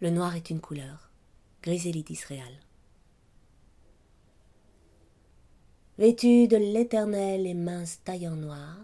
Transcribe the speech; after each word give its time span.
Le 0.00 0.08
noir 0.08 0.34
est 0.34 0.48
une 0.48 0.62
couleur. 0.62 1.10
Griselidis 1.62 2.22
Réal. 2.26 2.54
Vêtu 5.98 6.48
de 6.48 6.56
l'éternel 6.56 7.46
et 7.46 7.52
mince 7.52 8.00
taillant 8.02 8.34
noir, 8.34 8.78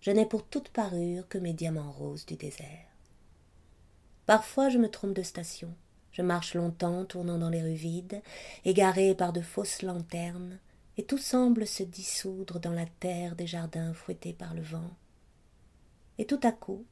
je 0.00 0.10
n'ai 0.10 0.26
pour 0.26 0.44
toute 0.44 0.70
parure 0.70 1.28
que 1.28 1.38
mes 1.38 1.52
diamants 1.52 1.92
roses 1.92 2.26
du 2.26 2.34
désert. 2.34 2.88
Parfois 4.26 4.68
je 4.68 4.78
me 4.78 4.90
trompe 4.90 5.14
de 5.14 5.22
station. 5.22 5.72
Je 6.10 6.22
marche 6.22 6.54
longtemps, 6.54 7.04
tournant 7.04 7.38
dans 7.38 7.50
les 7.50 7.62
rues 7.62 7.74
vides, 7.74 8.20
égaré 8.64 9.14
par 9.14 9.32
de 9.32 9.42
fausses 9.42 9.82
lanternes, 9.82 10.58
et 10.96 11.04
tout 11.04 11.18
semble 11.18 11.68
se 11.68 11.84
dissoudre 11.84 12.58
dans 12.58 12.72
la 12.72 12.86
terre 12.98 13.36
des 13.36 13.46
jardins 13.46 13.94
fouettés 13.94 14.32
par 14.32 14.54
le 14.54 14.62
vent. 14.62 14.90
Et 16.18 16.26
tout 16.26 16.40
à 16.42 16.50
coup, 16.50 16.84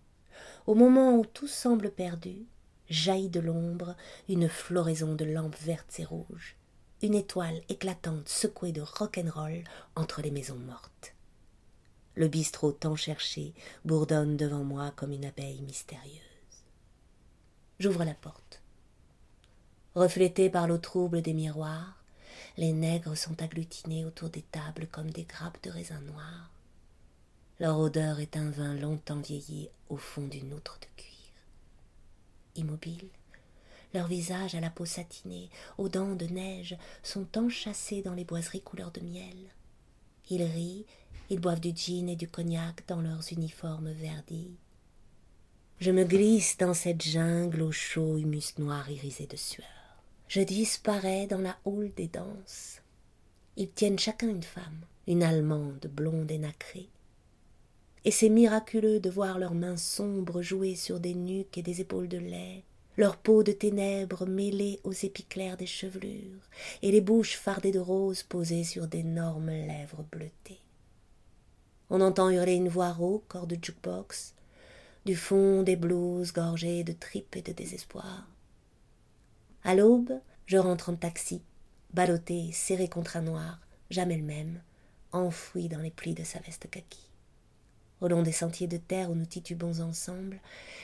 au 0.69 0.77
moment 0.77 1.17
où 1.17 1.25
tout 1.25 1.49
semble 1.49 1.91
perdu, 1.91 2.47
jaillit 2.89 3.29
de 3.29 3.41
l'ombre 3.41 3.97
une 4.29 4.49
floraison 4.49 5.15
de 5.15 5.25
lampes 5.25 5.59
vertes 5.61 5.99
et 5.99 6.05
rouges, 6.05 6.57
une 7.03 7.15
étoile 7.15 7.61
éclatante 7.69 8.29
secouée 8.29 8.73
de 8.73 8.83
rock'n'roll 8.83 9.65
entre 9.95 10.23
les 10.23 10.31
maisons 10.31 10.59
mortes. 10.59 11.15
Le 12.15 12.29
bistrot 12.29 12.73
tant 12.73 12.97
cherché 12.97 13.53
bourdonne 13.85 14.37
devant 14.37 14.65
moi 14.65 14.93
comme 14.97 15.13
une 15.13 15.27
abeille 15.27 15.61
mystérieuse. 15.61 16.21
J'ouvre 17.79 18.05
la 18.05 18.15
porte. 18.15 18.63
Reflétés 19.95 20.49
par 20.49 20.67
l'eau 20.67 20.79
trouble 20.79 21.21
des 21.21 21.35
miroirs, 21.35 22.03
les 22.57 22.73
nègres 22.73 23.17
sont 23.17 23.43
agglutinés 23.43 24.05
autour 24.05 24.31
des 24.31 24.43
tables 24.43 24.87
comme 24.87 25.11
des 25.11 25.25
grappes 25.25 25.63
de 25.63 25.71
raisin 25.71 26.01
noir. 26.01 26.51
Leur 27.61 27.79
odeur 27.79 28.21
est 28.21 28.37
un 28.37 28.51
vin 28.51 28.75
longtemps 28.75 29.21
vieilli 29.21 29.69
au 29.89 29.97
fond 29.97 30.27
d'une 30.27 30.55
outre 30.55 30.79
de. 30.81 30.96
Immobiles, 32.57 33.11
leurs 33.95 34.07
visages 34.07 34.55
à 34.55 34.61
la 34.61 34.71
peau 34.71 34.85
satinée, 34.85 35.49
aux 35.79 35.89
dents 35.89 36.15
de 36.15 36.27
neige, 36.27 36.77
sont 37.03 37.27
enchâssés 37.39 38.03
dans 38.03 38.15
les 38.15 38.25
boiseries 38.25 38.61
couleur 38.61 38.91
de 38.91 39.01
miel. 39.01 39.37
Ils 40.29 40.43
rient, 40.43 40.85
ils 41.31 41.41
boivent 41.41 41.61
du 41.61 41.73
gin 41.75 42.09
et 42.09 42.17
du 42.17 42.29
cognac 42.29 42.87
dans 42.87 43.01
leurs 43.01 43.33
uniformes 43.33 43.93
verdis. 43.93 44.57
Je 45.79 45.91
me 45.91 46.05
glisse 46.05 46.57
dans 46.57 46.75
cette 46.75 47.03
jungle 47.03 47.63
au 47.63 47.73
chaud 47.73 48.17
humus 48.17 48.59
noir 48.59 48.91
irisé 48.91 49.27
de 49.27 49.37
sueur. 49.37 49.67
Je 50.29 50.41
disparais 50.41 51.27
dans 51.27 51.39
la 51.39 51.57
houle 51.65 51.93
des 51.95 52.09
danses. 52.09 52.81
Ils 53.57 53.71
tiennent 53.71 53.99
chacun 53.99 54.29
une 54.29 54.43
femme, 54.43 54.81
une 55.07 55.23
Allemande 55.23 55.89
blonde 55.93 56.31
et 56.31 56.39
nacrée. 56.39 56.89
Et 58.07 58.13
c'est 58.13 58.29
miraculeux 58.29 59.01
de 59.01 59.11
voir 59.11 59.37
leurs 59.37 59.57
mains 59.57 59.77
sombres 59.77 60.41
jouer 60.41 60.77
sur 60.77 61.01
des 61.01 61.13
nuques 61.13 61.59
et 61.59 61.63
des 61.63 61.81
épaules 61.81 62.07
de 62.07 62.19
lait, 62.19 62.63
leur 62.97 63.17
peau 63.17 63.43
de 63.43 63.51
ténèbres 63.51 64.27
mêlée 64.27 64.79
aux 64.85 64.93
épis 64.93 65.25
clairs 65.25 65.57
des 65.57 65.67
chevelures, 65.67 66.49
et 66.83 66.93
les 66.93 67.01
bouches 67.01 67.37
fardées 67.37 67.73
de 67.73 67.81
roses 67.81 68.23
posées 68.23 68.63
sur 68.63 68.87
d'énormes 68.87 69.51
lèvres 69.51 70.05
bleutées. 70.13 70.61
On 71.91 72.01
entend 72.01 72.31
hurler 72.31 72.55
une 72.55 72.69
voix 72.69 72.93
rauque 72.93 73.35
hors 73.35 73.49
de 73.49 73.59
jukebox, 73.61 74.37
du 75.05 75.17
fond 75.17 75.65
des 75.65 75.75
blouses 75.75 76.33
gorgées 76.33 76.85
de 76.85 76.93
tripes 76.93 77.35
et 77.35 77.43
de 77.43 77.51
désespoir. 77.51 78.29
À 79.65 79.75
l'aube, 79.75 80.13
je 80.47 80.59
rentre 80.59 80.91
en 80.91 80.95
taxi, 80.95 81.43
ballotté, 81.93 82.53
serré 82.53 82.87
contre 82.87 83.17
un 83.17 83.23
noir, 83.23 83.59
jamais 83.91 84.17
le 84.17 84.23
même, 84.23 84.61
enfoui 85.11 85.67
dans 85.67 85.81
les 85.81 85.91
plis 85.91 86.15
de 86.15 86.23
sa 86.23 86.39
veste 86.39 86.71
kaki. 86.71 87.01
Au 88.01 88.09
long 88.09 88.23
des 88.23 88.33
sentiers 88.33 88.67
de 88.67 88.77
terre 88.77 89.11
où 89.11 89.15
nous 89.15 89.25
titubons 89.25 89.81
ensemble, 89.81 90.41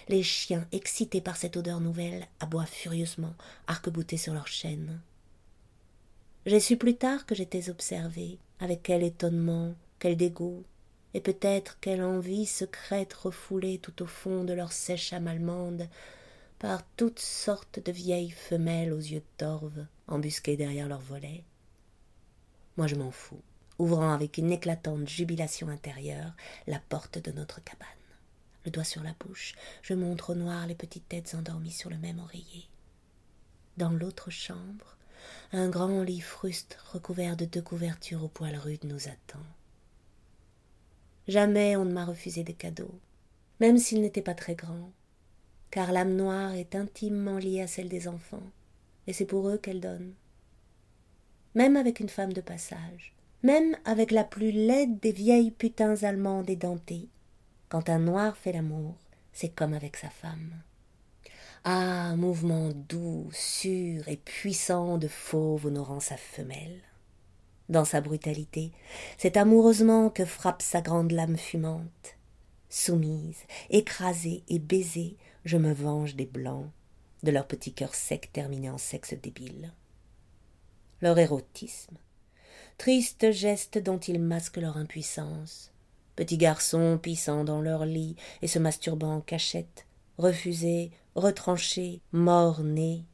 les 0.09 0.23
chiens, 0.23 0.67
excités 0.73 1.21
par 1.21 1.37
cette 1.37 1.57
odeur 1.57 1.81
nouvelle, 1.81 2.27
aboient 2.41 2.67
furieusement, 2.67 3.35
arc-boutés 3.67 4.17
sur 4.17 4.33
leurs 4.33 4.49
chaînes. 4.49 5.01
J'ai 6.47 6.61
su 6.61 6.77
plus 6.77 6.97
tard 6.97 7.27
que 7.27 7.35
j'étais 7.35 7.69
observé, 7.69 8.39
avec 8.61 8.83
quel 8.83 9.03
étonnement, 9.03 9.75
quel 9.99 10.17
dégoût, 10.17 10.65
et 11.15 11.21
peut-être 11.21 11.79
quelle 11.81 12.03
envie 12.03 12.47
secrète 12.47 13.13
refoulée 13.13 13.79
tout 13.79 14.03
au 14.03 14.07
fond 14.07 14.45
de 14.45 14.55
leur 14.55 14.73
sèche 14.73 15.13
âme 15.13 15.29
allemande 15.29 15.89
par 16.59 16.83
toutes 16.97 17.21
sortes 17.21 17.81
de 17.85 17.93
vieilles 17.93 18.31
femelles 18.31 18.93
aux 18.93 18.99
yeux 18.99 19.23
torves 19.37 19.85
embusquées 20.09 20.57
derrière 20.57 20.89
leurs 20.89 21.01
volets. 21.01 21.45
Moi 22.77 22.87
je 22.87 22.95
m'en 22.95 23.11
fous, 23.11 23.43
ouvrant 23.83 24.13
avec 24.13 24.39
une 24.39 24.53
éclatante 24.53 25.09
jubilation 25.09 25.69
intérieure 25.69 26.33
la 26.69 26.79
porte 26.79 27.19
de 27.19 27.33
notre 27.33 27.63
cabane. 27.65 27.89
Le 28.65 28.71
doigt 28.71 28.85
sur 28.85 29.03
la 29.03 29.15
bouche, 29.19 29.55
je 29.83 29.95
montre 29.95 30.31
au 30.31 30.35
noir 30.37 30.69
les 30.69 30.77
petites 30.77 31.09
têtes 31.09 31.35
endormies 31.37 31.73
sur 31.73 31.91
le 31.91 31.99
même 31.99 32.21
oreiller. 32.21 32.69
Dans 33.79 33.91
l'autre 33.91 34.31
chambre, 34.31 34.97
un 35.53 35.69
grand 35.69 36.05
lit 36.05 36.21
fruste 36.21 36.79
recouvert 36.93 37.37
de 37.37 37.45
deux 37.45 37.61
couvertures 37.61 38.23
aux 38.23 38.29
poils 38.29 38.57
rudes 38.57 38.85
nous 38.85 39.09
attend. 39.09 39.45
Jamais 41.27 41.77
on 41.77 41.85
ne 41.85 41.93
m'a 41.93 42.05
refusé 42.05 42.45
des 42.45 42.55
cadeaux, 42.55 43.01
même 43.59 43.79
s'ils 43.79 44.01
n'étaient 44.01 44.23
pas 44.23 44.35
très 44.35 44.55
grands, 44.55 44.93
car 45.73 45.91
l'âme 45.91 46.15
noire 46.15 46.53
est 46.53 46.77
intimement 46.77 47.39
liée 47.39 47.63
à 47.63 47.67
celle 47.67 47.89
des 47.89 48.07
enfants, 48.07 48.49
et 49.09 49.13
c'est 49.13 49.27
pour 49.27 49.49
eux 49.49 49.59
qu'elle 49.59 49.81
donne. 49.81 50.15
Même 51.57 51.77
avec 51.77 51.99
une 51.99 52.09
femme 52.09 52.33
de 52.33 52.41
passage, 52.41 53.13
même 53.43 53.77
avec 53.85 54.11
la 54.11 54.25
plus 54.25 54.53
laide 54.53 55.01
des 55.01 55.13
vieilles 55.13 55.51
putains 55.51 56.03
allemandes 56.03 56.51
édentées, 56.51 57.09
quand 57.69 57.89
un 57.89 57.99
noir 57.99 58.37
fait 58.37 58.53
l'amour, 58.53 58.95
c'est 59.33 59.49
comme 59.49 59.75
avec 59.75 59.97
sa 59.97 60.11
femme. 60.11 60.63
Ah, 61.65 62.15
mouvement 62.17 62.71
doux, 62.75 63.29
sûr 63.33 64.09
et 64.09 64.17
puissant 64.17 64.99
de 64.99 65.09
fauve 65.09 65.67
honorant 65.67 66.01
sa 66.01 66.17
femelle 66.17 66.83
dans 67.69 67.85
sa 67.85 68.01
brutalité. 68.01 68.71
C'est 69.19 69.37
amoureusement 69.37 70.11
que 70.11 70.25
frappe 70.25 70.63
sa 70.63 70.81
grande 70.81 71.11
lame 71.11 71.37
fumante. 71.37 72.17
Soumise, 72.69 73.45
écrasée 73.71 74.45
et 74.49 74.59
baisée, 74.59 75.17
je 75.45 75.57
me 75.57 75.73
venge 75.73 76.15
des 76.15 76.27
blancs, 76.27 76.71
de 77.23 77.31
leur 77.31 77.47
petit 77.47 77.73
cœur 77.73 77.95
sec 77.95 78.31
terminé 78.33 78.71
en 78.71 78.79
sexe 78.79 79.15
débile. 79.15 79.73
Leur 81.01 81.19
érotisme, 81.19 81.97
triste 82.79 83.31
geste 83.31 83.79
dont 83.79 83.99
ils 83.99 84.21
masquent 84.21 84.59
leur 84.59 84.77
impuissance, 84.77 85.73
petits 86.17 86.39
garçons 86.39 86.99
pissant 87.01 87.45
dans 87.45 87.61
leur 87.61 87.85
lit 87.85 88.17
et 88.43 88.49
se 88.49 88.59
masturbant 88.59 89.17
en 89.17 89.21
cachette, 89.21 89.87
refusés, 90.19 90.91
retranchés, 91.15 92.01
morts-nés, 92.13 93.05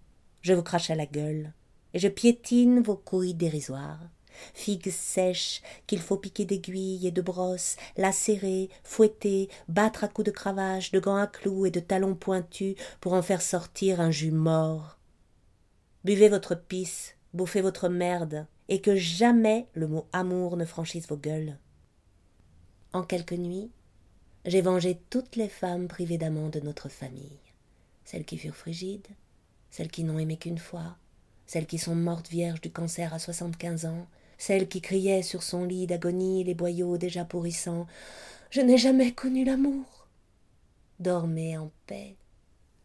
je 0.42 0.54
vous 0.54 0.62
crache 0.62 0.90
à 0.90 0.94
la 0.94 1.06
gueule, 1.06 1.52
et 1.94 1.98
je 1.98 2.08
piétine 2.08 2.80
vos 2.80 2.96
couilles 2.96 3.34
dérisoires. 3.34 4.08
Figues 4.54 4.90
sèches 4.90 5.62
qu'il 5.86 5.98
faut 5.98 6.16
piquer 6.16 6.44
d'aiguilles 6.44 7.08
et 7.08 7.10
de 7.10 7.20
brosses, 7.20 7.76
lacérer, 7.96 8.70
fouetter, 8.84 9.48
battre 9.66 10.04
à 10.04 10.08
coups 10.08 10.26
de 10.26 10.30
cravache, 10.30 10.92
de 10.92 11.00
gants 11.00 11.16
à 11.16 11.26
clous 11.26 11.66
et 11.66 11.72
de 11.72 11.80
talons 11.80 12.14
pointus 12.14 12.76
pour 13.00 13.14
en 13.14 13.22
faire 13.22 13.42
sortir 13.42 14.00
un 14.00 14.12
jus 14.12 14.30
mort. 14.30 14.98
Buvez 16.04 16.28
votre 16.28 16.54
pisse, 16.54 17.16
bouffez 17.34 17.60
votre 17.60 17.88
merde, 17.88 18.46
et 18.68 18.80
que 18.80 18.96
jamais 18.96 19.66
le 19.74 19.88
mot 19.88 20.06
amour 20.12 20.56
ne 20.56 20.64
franchisse 20.64 21.08
vos 21.08 21.16
gueules. 21.16 21.56
En 22.92 23.02
quelques 23.02 23.32
nuits, 23.32 23.70
j'ai 24.44 24.60
vengé 24.60 24.98
toutes 25.10 25.36
les 25.36 25.48
femmes 25.48 25.88
privées 25.88 26.18
d'amants 26.18 26.48
de 26.48 26.60
notre 26.60 26.88
famille, 26.88 27.38
celles 28.04 28.24
qui 28.24 28.38
furent 28.38 28.56
frigides, 28.56 29.08
celles 29.70 29.90
qui 29.90 30.04
n'ont 30.04 30.18
aimé 30.18 30.36
qu'une 30.36 30.58
fois, 30.58 30.96
celles 31.46 31.66
qui 31.66 31.78
sont 31.78 31.94
mortes 31.94 32.28
vierges 32.28 32.60
du 32.60 32.70
cancer 32.70 33.12
à 33.12 33.18
soixante-quinze 33.18 33.86
ans, 33.86 34.06
celle 34.38 34.68
qui 34.68 34.80
criait 34.80 35.22
sur 35.22 35.42
son 35.42 35.64
lit 35.64 35.86
d'agonie 35.86 36.44
les 36.44 36.54
boyaux 36.54 36.96
déjà 36.96 37.24
pourrissants. 37.24 37.86
Je 38.50 38.60
n'ai 38.60 38.78
jamais 38.78 39.12
connu 39.12 39.44
l'amour. 39.44 40.06
Dormez 41.00 41.58
en 41.58 41.70
paix. 41.86 42.16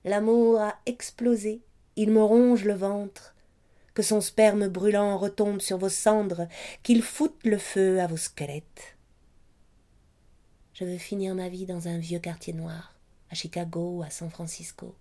L'amour 0.03 0.59
a 0.59 0.75
explosé, 0.85 1.61
il 1.95 2.11
me 2.11 2.21
ronge 2.21 2.65
le 2.65 2.73
ventre. 2.73 3.32
Que 3.93 4.01
son 4.01 4.21
sperme 4.21 4.67
brûlant 4.67 5.17
retombe 5.17 5.61
sur 5.61 5.77
vos 5.77 5.89
cendres, 5.89 6.47
qu'il 6.81 7.03
foute 7.03 7.39
le 7.43 7.57
feu 7.57 8.01
à 8.01 8.07
vos 8.07 8.17
squelettes. 8.17 8.97
Je 10.73 10.85
veux 10.85 10.97
finir 10.97 11.35
ma 11.35 11.49
vie 11.49 11.67
dans 11.67 11.87
un 11.87 11.99
vieux 11.99 12.19
quartier 12.19 12.53
noir, 12.53 12.95
à 13.29 13.35
Chicago 13.35 13.97
ou 13.97 14.03
à 14.03 14.09
San 14.09 14.31
Francisco, 14.31 14.95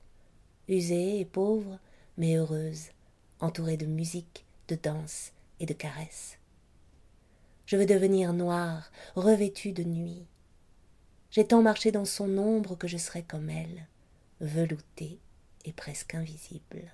usée 0.69 1.21
et 1.21 1.25
pauvre, 1.25 1.79
mais 2.19 2.37
heureuse, 2.37 2.89
entourée 3.41 3.79
de 3.79 3.87
musique, 3.87 4.44
de 4.69 4.75
danse 4.75 5.33
et 5.61 5.67
de 5.67 5.73
caresses. 5.73 6.39
Je 7.65 7.77
veux 7.79 7.87
devenir 7.87 8.35
noire, 8.35 8.93
revêtue 9.17 9.73
de 9.73 9.85
nuit. 9.85 10.27
J'ai 11.31 11.47
tant 11.47 11.62
marché 11.62 11.91
dans 11.91 12.05
son 12.05 12.37
ombre 12.37 12.77
que 12.77 12.89
je 12.89 12.99
serai 12.99 13.23
comme 13.23 13.49
elle, 13.49 13.87
veloutée 14.41 15.19
et 15.65 15.73
presque 15.73 16.15
invisible. 16.15 16.93